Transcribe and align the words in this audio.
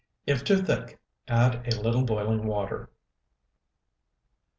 If 0.25 0.43
too 0.43 0.57
thick, 0.63 0.97
add 1.27 1.71
a 1.71 1.79
little 1.79 2.01
boiling 2.03 2.47
water. 2.47 2.89